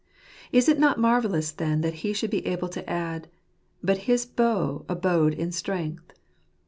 [0.51, 3.25] Is it not marvellous then that he should be able to add,
[3.81, 6.13] 14 but his bow abode in strength"?